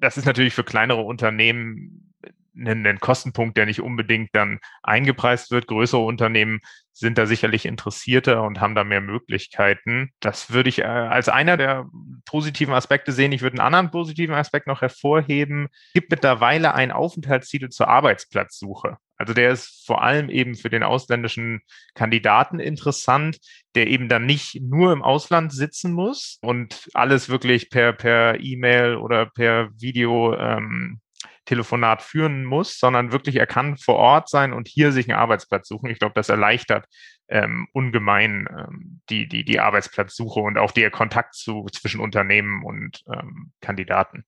[0.00, 2.12] Das ist natürlich für kleinere Unternehmen
[2.56, 5.66] ein, ein Kostenpunkt, der nicht unbedingt dann eingepreist wird.
[5.66, 6.60] Größere Unternehmen
[6.92, 10.10] sind da sicherlich interessierter und haben da mehr Möglichkeiten.
[10.20, 11.86] Das würde ich äh, als einer der
[12.24, 13.32] positiven Aspekte sehen.
[13.32, 15.68] Ich würde einen anderen positiven Aspekt noch hervorheben.
[15.88, 18.96] Es gibt mittlerweile einen Aufenthaltstitel zur Arbeitsplatzsuche.
[19.16, 21.62] Also der ist vor allem eben für den ausländischen
[21.94, 23.38] Kandidaten interessant,
[23.74, 28.96] der eben dann nicht nur im Ausland sitzen muss und alles wirklich per per E-Mail
[28.96, 31.00] oder per Video ähm,
[31.44, 35.68] Telefonat führen muss, sondern wirklich er kann vor Ort sein und hier sich einen Arbeitsplatz
[35.68, 35.90] suchen.
[35.90, 36.86] Ich glaube, das erleichtert
[37.28, 43.02] ähm, ungemein ähm, die, die, die Arbeitsplatzsuche und auch der Kontakt zu, zwischen Unternehmen und
[43.12, 44.24] ähm, Kandidaten.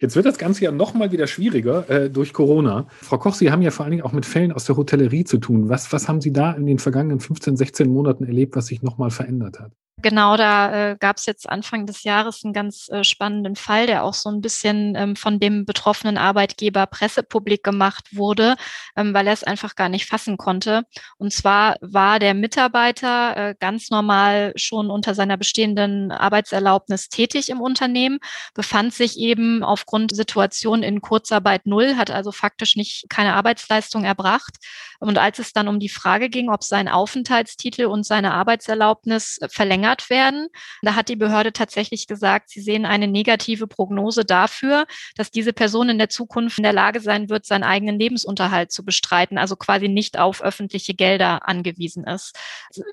[0.00, 2.86] Jetzt wird das Ganze ja nochmal wieder schwieriger äh, durch Corona.
[3.02, 5.38] Frau Koch, Sie haben ja vor allen Dingen auch mit Fällen aus der Hotellerie zu
[5.38, 5.68] tun.
[5.68, 9.10] Was, was haben Sie da in den vergangenen 15, 16 Monaten erlebt, was sich nochmal
[9.10, 9.72] verändert hat?
[10.00, 14.04] Genau, da äh, gab es jetzt Anfang des Jahres einen ganz äh, spannenden Fall, der
[14.04, 18.54] auch so ein bisschen ähm, von dem betroffenen Arbeitgeber pressepublik gemacht wurde,
[18.96, 20.84] ähm, weil er es einfach gar nicht fassen konnte.
[21.16, 27.60] Und zwar war der Mitarbeiter äh, ganz normal schon unter seiner bestehenden Arbeitserlaubnis tätig im
[27.60, 28.20] Unternehmen,
[28.54, 34.56] befand sich eben aufgrund Situation in Kurzarbeit null, hat also faktisch nicht keine Arbeitsleistung erbracht.
[35.00, 39.68] Und als es dann um die Frage ging, ob sein Aufenthaltstitel und seine Arbeitserlaubnis verlängert
[39.78, 40.48] verlängert werden.
[40.82, 45.88] Da hat die Behörde tatsächlich gesagt, sie sehen eine negative Prognose dafür, dass diese Person
[45.88, 49.88] in der Zukunft in der Lage sein wird, seinen eigenen Lebensunterhalt zu bestreiten, also quasi
[49.88, 52.36] nicht auf öffentliche Gelder angewiesen ist.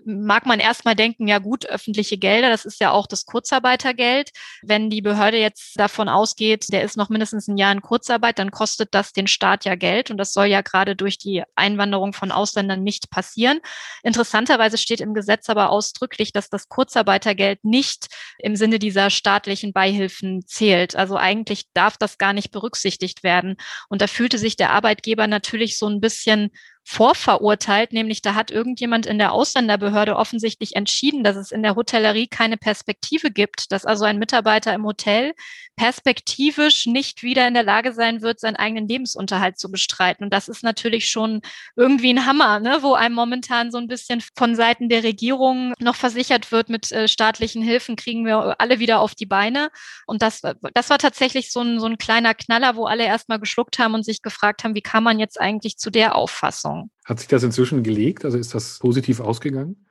[0.05, 4.31] Mag man erstmal denken, ja gut, öffentliche Gelder, das ist ja auch das Kurzarbeitergeld.
[4.61, 8.51] Wenn die Behörde jetzt davon ausgeht, der ist noch mindestens ein Jahr in Kurzarbeit, dann
[8.51, 12.31] kostet das den Staat ja Geld und das soll ja gerade durch die Einwanderung von
[12.31, 13.59] Ausländern nicht passieren.
[14.01, 19.73] Interessanterweise steht im Gesetz aber ausdrücklich, dass das Kurz Kurzarbeitergeld nicht im Sinne dieser staatlichen
[19.73, 20.95] Beihilfen zählt.
[20.95, 23.57] Also eigentlich darf das gar nicht berücksichtigt werden.
[23.89, 26.51] Und da fühlte sich der Arbeitgeber natürlich so ein bisschen
[26.87, 32.27] vorverurteilt, nämlich da hat irgendjemand in der Ausländerbehörde offensichtlich entschieden, dass es in der Hotellerie
[32.27, 35.33] keine Perspektive gibt, dass also ein Mitarbeiter im Hotel
[35.75, 40.25] perspektivisch nicht wieder in der Lage sein wird, seinen eigenen Lebensunterhalt zu bestreiten.
[40.25, 41.41] Und das ist natürlich schon
[41.75, 42.77] irgendwie ein Hammer, ne?
[42.81, 47.07] wo einem momentan so ein bisschen von Seiten der Regierung noch versichert wird, mit äh,
[47.07, 49.69] staatlichen Hilfen kriegen wir alle wieder auf die Beine.
[50.05, 50.41] Und das,
[50.73, 54.05] das war tatsächlich so ein, so ein kleiner Knaller, wo alle erstmal geschluckt haben und
[54.05, 56.74] sich gefragt haben, wie kann man jetzt eigentlich zu der Auffassung
[57.05, 58.25] hat sich das inzwischen gelegt?
[58.25, 59.84] Also ist das positiv ausgegangen?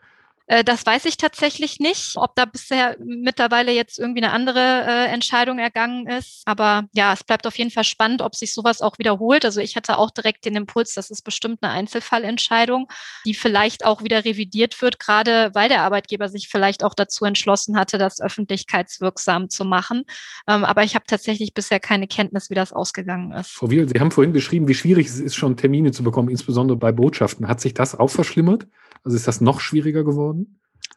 [0.46, 5.06] Äh, das weiß ich tatsächlich nicht, ob da bisher mittlerweile jetzt irgendwie eine andere äh,
[5.06, 6.42] Entscheidung ergangen ist.
[6.44, 9.44] Aber ja, es bleibt auf jeden Fall spannend, ob sich sowas auch wiederholt.
[9.44, 12.88] Also ich hatte auch direkt den Impuls, das ist bestimmt eine Einzelfallentscheidung,
[13.24, 17.76] die vielleicht auch wieder revidiert wird, gerade weil der Arbeitgeber sich vielleicht auch dazu entschlossen
[17.76, 20.04] hatte, das öffentlichkeitswirksam zu machen.
[20.46, 23.50] Ähm, aber ich habe tatsächlich bisher keine Kenntnis, wie das ausgegangen ist.
[23.50, 26.76] Frau Wiel, Sie haben vorhin beschrieben, wie schwierig es ist, schon Termine zu bekommen, insbesondere
[26.76, 27.48] bei Botschaften.
[27.48, 28.66] Hat sich das auch verschlimmert?
[29.04, 30.33] Also ist das noch schwieriger geworden?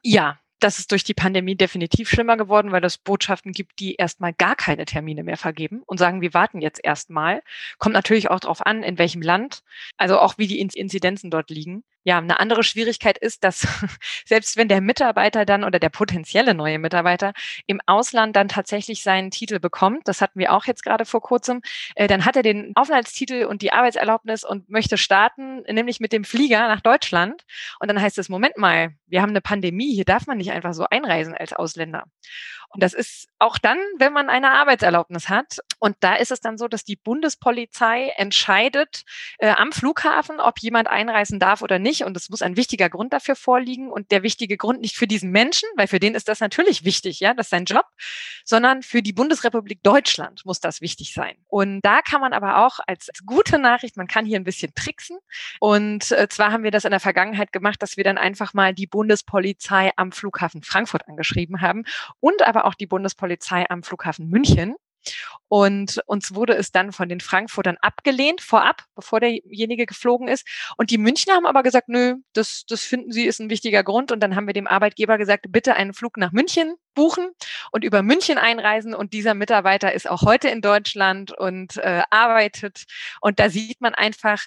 [0.03, 4.33] Ja, das ist durch die Pandemie definitiv schlimmer geworden, weil es Botschaften gibt, die erstmal
[4.33, 7.43] gar keine Termine mehr vergeben und sagen, wir warten jetzt erstmal.
[7.77, 9.63] Kommt natürlich auch darauf an, in welchem Land,
[9.97, 11.83] also auch wie die Inzidenzen dort liegen.
[12.07, 13.67] Ja, eine andere Schwierigkeit ist, dass
[14.25, 17.33] selbst wenn der Mitarbeiter dann oder der potenzielle neue Mitarbeiter
[17.65, 21.61] im Ausland dann tatsächlich seinen Titel bekommt, das hatten wir auch jetzt gerade vor kurzem,
[21.95, 26.23] äh, dann hat er den Aufenthaltstitel und die Arbeitserlaubnis und möchte starten, nämlich mit dem
[26.23, 27.43] Flieger nach Deutschland.
[27.81, 30.73] Und dann heißt es, Moment mal, wir haben eine Pandemie, hier darf man nicht einfach
[30.73, 32.05] so einreisen als Ausländer.
[32.69, 35.59] Und das ist auch dann, wenn man eine Arbeitserlaubnis hat.
[35.79, 39.03] Und da ist es dann so, dass die Bundespolizei entscheidet
[39.39, 41.96] äh, am Flughafen, ob jemand einreisen darf oder nicht.
[42.05, 43.89] Und es muss ein wichtiger Grund dafür vorliegen.
[43.89, 47.19] Und der wichtige Grund nicht für diesen Menschen, weil für den ist das natürlich wichtig,
[47.19, 47.85] ja, das ist sein Job,
[48.43, 51.35] sondern für die Bundesrepublik Deutschland muss das wichtig sein.
[51.47, 54.73] Und da kann man aber auch als, als gute Nachricht, man kann hier ein bisschen
[54.75, 55.17] tricksen.
[55.59, 58.73] Und äh, zwar haben wir das in der Vergangenheit gemacht, dass wir dann einfach mal
[58.73, 61.83] die Bundespolizei am Flughafen Frankfurt angeschrieben haben
[62.19, 64.75] und aber auch die Bundespolizei am Flughafen München.
[65.49, 70.45] Und uns wurde es dann von den Frankfurtern abgelehnt, vorab, bevor derjenige geflogen ist.
[70.77, 74.11] Und die Münchner haben aber gesagt, nö, das, das finden sie ist ein wichtiger Grund.
[74.11, 77.29] Und dann haben wir dem Arbeitgeber gesagt, bitte einen Flug nach München buchen
[77.71, 78.93] und über München einreisen.
[78.93, 82.83] Und dieser Mitarbeiter ist auch heute in Deutschland und äh, arbeitet.
[83.21, 84.45] Und da sieht man einfach,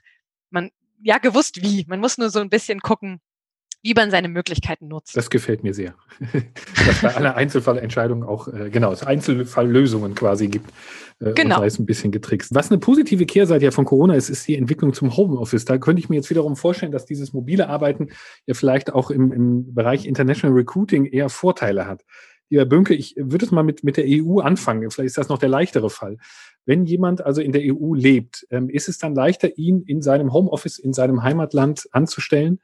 [0.51, 0.71] man,
[1.03, 1.87] ja, gewusst wie.
[1.89, 3.21] Man muss nur so ein bisschen gucken,
[3.83, 5.17] wie man seine Möglichkeiten nutzt.
[5.17, 5.95] Das gefällt mir sehr.
[6.87, 10.71] Dass bei aller Einzelfallentscheidung auch, äh, genau, es Einzelfalllösungen quasi gibt.
[11.21, 11.57] Äh, genau.
[11.57, 12.55] Und da ist ein bisschen getrickst.
[12.55, 15.65] Was eine positive Kehrseite ja von Corona ist, ist die Entwicklung zum Homeoffice.
[15.65, 18.09] Da könnte ich mir jetzt wiederum vorstellen, dass dieses mobile Arbeiten
[18.47, 22.05] ja vielleicht auch im, im Bereich International Recruiting eher Vorteile hat.
[22.51, 24.91] Lieber Bünke, ich würde es mal mit, mit der EU anfangen.
[24.91, 26.19] Vielleicht ist das noch der leichtere Fall.
[26.67, 30.33] Wenn jemand also in der EU lebt, ähm, ist es dann leichter, ihn in seinem
[30.33, 32.61] Homeoffice, in seinem Heimatland anzustellen?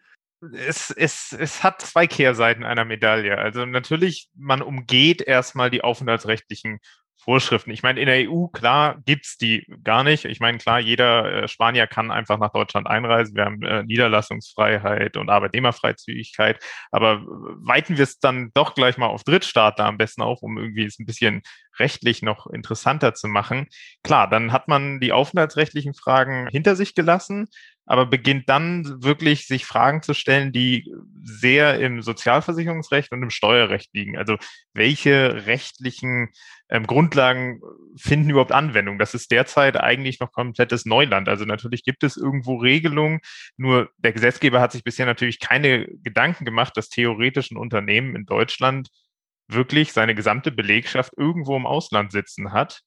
[0.55, 3.39] Es, es, es hat zwei Kehrseiten einer Medaille.
[3.39, 6.81] Also natürlich, man umgeht erstmal die aufenthaltsrechtlichen
[7.27, 7.73] Vorschriften.
[7.73, 10.27] Ich meine, in der EU, klar, gibt's die gar nicht.
[10.27, 13.35] Ich meine, klar, jeder äh, Spanier kann einfach nach Deutschland einreisen.
[13.35, 16.63] Wir haben äh, Niederlassungsfreiheit und Arbeitnehmerfreizügigkeit.
[16.93, 20.85] Aber weiten wir es dann doch gleich mal auf Drittstaaten am besten auf, um irgendwie
[20.85, 21.43] es ein bisschen
[21.81, 23.67] rechtlich noch interessanter zu machen.
[24.05, 27.49] Klar, dann hat man die aufenthaltsrechtlichen Fragen hinter sich gelassen
[27.87, 33.94] aber beginnt dann wirklich sich Fragen zu stellen, die sehr im Sozialversicherungsrecht und im Steuerrecht
[33.94, 34.18] liegen.
[34.18, 34.37] Also
[34.75, 36.31] welche rechtlichen
[36.68, 37.61] ähm, Grundlagen
[37.96, 38.99] finden überhaupt Anwendung?
[38.99, 41.29] Das ist derzeit eigentlich noch komplettes Neuland.
[41.29, 43.20] Also natürlich gibt es irgendwo Regelungen,
[43.57, 48.27] nur der Gesetzgeber hat sich bisher natürlich keine Gedanken gemacht, dass theoretisch ein Unternehmen in
[48.27, 48.88] Deutschland
[49.49, 52.81] wirklich seine gesamte Belegschaft irgendwo im Ausland sitzen hat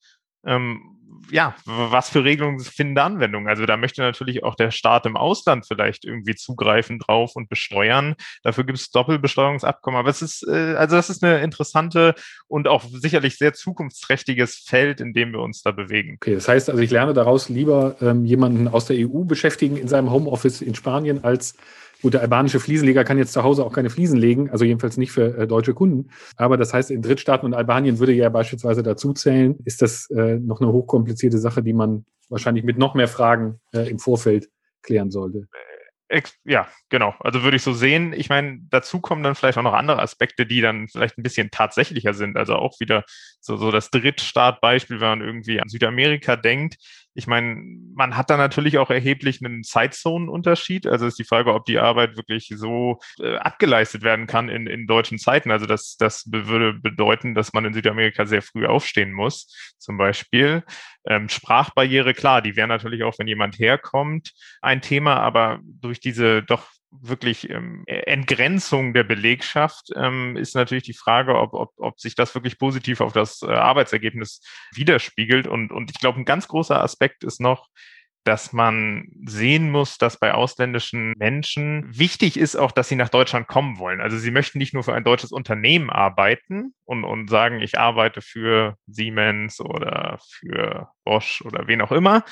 [0.45, 0.99] ähm,
[1.32, 3.47] ja, was für Regelungen finden da Anwendung?
[3.47, 8.15] Also da möchte natürlich auch der Staat im Ausland vielleicht irgendwie zugreifen drauf und besteuern.
[8.43, 9.99] Dafür gibt es Doppelbesteuerungsabkommen.
[9.99, 12.15] Aber es ist, äh, also das ist eine interessante
[12.47, 16.15] und auch sicherlich sehr zukunftsträchtiges Feld, in dem wir uns da bewegen.
[16.15, 19.88] Okay, das heißt also, ich lerne daraus lieber ähm, jemanden aus der EU beschäftigen in
[19.88, 21.56] seinem Homeoffice in Spanien als
[22.01, 25.12] Gut, der albanische Fliesenleger kann jetzt zu Hause auch keine Fliesen legen, also jedenfalls nicht
[25.12, 26.09] für äh, deutsche Kunden.
[26.38, 30.39] Aber das heißt, in Drittstaaten und Albanien würde ja beispielsweise dazu zählen, ist das äh,
[30.39, 34.49] noch eine hochkomplizierte Sache, die man wahrscheinlich mit noch mehr Fragen äh, im Vorfeld
[34.81, 35.47] klären sollte.
[36.43, 37.13] Ja, genau.
[37.19, 38.13] Also würde ich so sehen.
[38.13, 41.51] Ich meine, dazu kommen dann vielleicht auch noch andere Aspekte, die dann vielleicht ein bisschen
[41.51, 42.35] tatsächlicher sind.
[42.35, 43.03] Also auch wieder
[43.39, 46.78] so, so das Drittstaatbeispiel, wenn man irgendwie an Südamerika denkt
[47.19, 47.62] ich meine,
[47.95, 50.88] man hat da natürlich auch erheblich einen Zeitzonenunterschied.
[50.88, 54.88] Also ist die Frage, ob die Arbeit wirklich so äh, abgeleistet werden kann in, in
[54.88, 55.52] deutschen Zeiten.
[55.52, 60.63] Also das, das würde bedeuten, dass man in Südamerika sehr früh aufstehen muss, zum Beispiel.
[61.06, 66.41] Ähm, Sprachbarriere, klar, die wäre natürlich auch, wenn jemand herkommt, ein Thema, aber durch diese
[66.41, 72.15] doch wirklich ähm, Entgrenzung der Belegschaft ähm, ist natürlich die Frage, ob, ob, ob sich
[72.15, 74.41] das wirklich positiv auf das äh, Arbeitsergebnis
[74.73, 75.47] widerspiegelt.
[75.47, 77.67] Und, und ich glaube, ein ganz großer Aspekt ist noch,
[78.25, 83.47] dass man sehen muss, dass bei ausländischen Menschen wichtig ist auch, dass sie nach Deutschland
[83.47, 84.02] kommen wollen.
[84.02, 88.21] Also sie möchten nicht nur für ein deutsches Unternehmen arbeiten und, und sagen, ich arbeite
[88.21, 92.23] für Siemens oder für Bosch oder wen auch immer,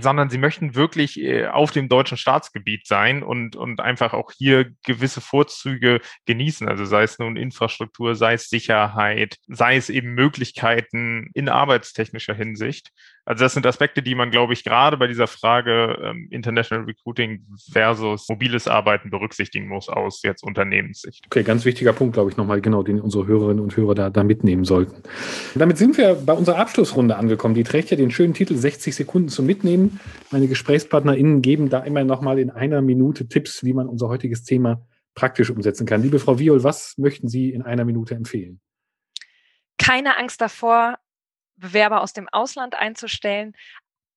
[0.00, 4.70] sondern sie möchten wirklich äh, auf dem deutschen Staatsgebiet sein und, und einfach auch hier
[4.84, 6.68] gewisse Vorzüge genießen.
[6.68, 12.90] Also sei es nun Infrastruktur, sei es Sicherheit, sei es eben Möglichkeiten in arbeitstechnischer Hinsicht.
[13.26, 17.46] Also das sind Aspekte, die man, glaube ich, gerade bei dieser Frage ähm, International Recruiting
[17.72, 21.24] versus mobiles Arbeiten berücksichtigen muss aus jetzt Unternehmenssicht.
[21.26, 24.24] Okay, ganz wichtiger Punkt, glaube ich, nochmal genau, den unsere Hörerinnen und Hörer da, da
[24.24, 25.02] mitnehmen sollten.
[25.54, 27.54] Damit sind wir bei unserer Abschlussrunde angekommen.
[27.54, 30.00] Die trägt ja den schönen Titel 60 Sekunden zum Mitnehmen.
[30.30, 34.86] Meine GesprächspartnerInnen geben da immer nochmal in einer Minute Tipps, wie man unser heutiges Thema
[35.14, 36.02] praktisch umsetzen kann.
[36.02, 38.60] Liebe Frau Viol, was möchten Sie in einer Minute empfehlen?
[39.78, 40.98] Keine Angst davor,
[41.56, 43.54] Bewerber aus dem Ausland einzustellen.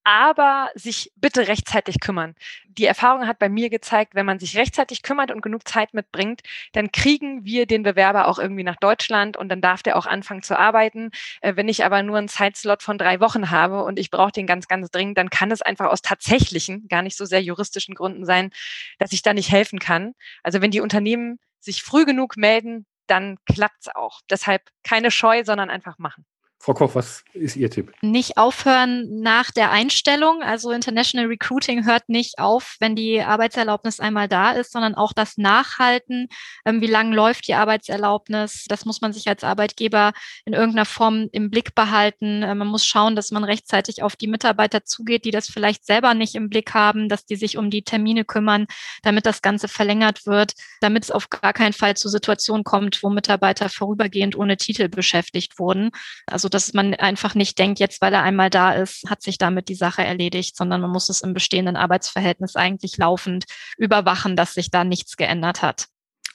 [0.09, 2.33] aber sich bitte rechtzeitig kümmern.
[2.69, 6.43] Die Erfahrung hat bei mir gezeigt, wenn man sich rechtzeitig kümmert und genug Zeit mitbringt,
[6.71, 10.43] dann kriegen wir den Bewerber auch irgendwie nach Deutschland und dann darf der auch anfangen
[10.43, 11.11] zu arbeiten.
[11.41, 14.47] Äh, wenn ich aber nur einen Zeitslot von drei Wochen habe und ich brauche den
[14.47, 18.25] ganz, ganz dringend, dann kann es einfach aus tatsächlichen, gar nicht so sehr juristischen Gründen
[18.25, 18.51] sein,
[18.99, 20.13] dass ich da nicht helfen kann.
[20.41, 24.21] Also wenn die Unternehmen sich früh genug melden, dann klappt's auch.
[24.29, 26.25] Deshalb keine Scheu, sondern einfach machen.
[26.59, 27.93] Frau Koch, was ist Ihr Tipp?
[28.01, 30.41] Nicht aufhören nach der Einstellung.
[30.41, 35.37] Also International Recruiting hört nicht auf, wenn die Arbeitserlaubnis einmal da ist, sondern auch das
[35.37, 36.27] Nachhalten.
[36.65, 38.65] Ähm, wie lange läuft die Arbeitserlaubnis?
[38.67, 40.13] Das muss man sich als Arbeitgeber
[40.45, 42.43] in irgendeiner Form im Blick behalten.
[42.43, 46.15] Äh, man muss schauen, dass man rechtzeitig auf die Mitarbeiter zugeht, die das vielleicht selber
[46.15, 48.65] nicht im Blick haben, dass die sich um die Termine kümmern,
[49.03, 53.09] damit das Ganze verlängert wird, damit es auf gar keinen Fall zu Situationen kommt, wo
[53.09, 55.91] Mitarbeiter vorübergehend ohne Titel beschäftigt wurden.
[56.25, 59.37] Also so dass man einfach nicht denkt, jetzt weil er einmal da ist, hat sich
[59.37, 63.43] damit die Sache erledigt, sondern man muss es im bestehenden Arbeitsverhältnis eigentlich laufend
[63.77, 65.87] überwachen, dass sich da nichts geändert hat.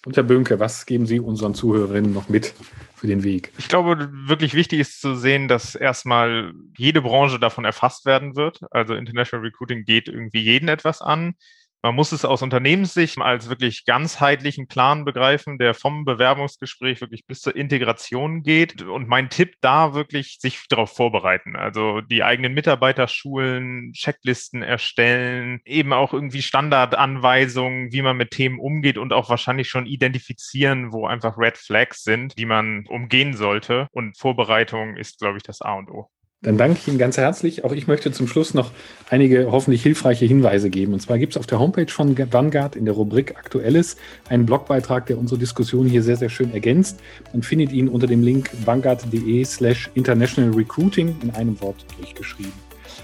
[0.05, 2.53] Und Herr Bönke, was geben Sie unseren Zuhörerinnen noch mit
[2.94, 3.53] für den Weg?
[3.57, 8.61] Ich glaube, wirklich wichtig ist zu sehen, dass erstmal jede Branche davon erfasst werden wird.
[8.70, 11.37] Also International Recruiting geht irgendwie jeden etwas an.
[11.85, 17.40] Man muss es aus Unternehmenssicht als wirklich ganzheitlichen Plan begreifen, der vom Bewerbungsgespräch wirklich bis
[17.40, 18.83] zur Integration geht.
[18.83, 21.57] Und mein Tipp da wirklich sich darauf vorbereiten.
[21.57, 28.61] Also die eigenen Mitarbeiter schulen, Checklisten erstellen, eben auch irgendwie Standardanweisungen, wie man mit Themen
[28.61, 33.88] umgeht und auch wahrscheinlich schon identifizieren, wo einfach Red Flags sind, die man umgehen sollte.
[33.90, 36.09] Und Vorbereitung ist, glaube ich, das A und O.
[36.42, 37.64] Dann danke ich Ihnen ganz herzlich.
[37.64, 38.72] Auch ich möchte zum Schluss noch
[39.09, 40.92] einige hoffentlich hilfreiche Hinweise geben.
[40.92, 43.96] Und zwar gibt es auf der Homepage von Vanguard in der Rubrik Aktuelles
[44.28, 46.98] einen Blogbeitrag, der unsere Diskussion hier sehr, sehr schön ergänzt.
[47.33, 52.52] Man findet ihn unter dem Link vanguard.de slash international recruiting in einem Wort durchgeschrieben.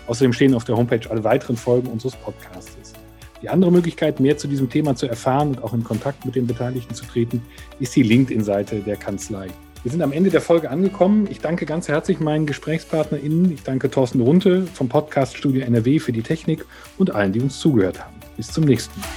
[0.08, 2.92] Außerdem stehen auf der Homepage alle weiteren Folgen unseres Podcasts.
[3.40, 6.48] Die andere Möglichkeit, mehr zu diesem Thema zu erfahren und auch in Kontakt mit den
[6.48, 7.40] Beteiligten zu treten,
[7.78, 9.46] ist die LinkedIn-Seite der Kanzlei.
[9.84, 11.28] Wir sind am Ende der Folge angekommen.
[11.30, 13.52] Ich danke ganz herzlich meinen GesprächspartnerInnen.
[13.52, 16.64] Ich danke Thorsten Runte vom Podcast Studio NRW für die Technik
[16.98, 18.16] und allen, die uns zugehört haben.
[18.36, 19.08] Bis zum nächsten Mal.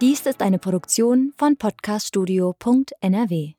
[0.00, 3.57] Dies ist eine Produktion von podcaststudio.nrw.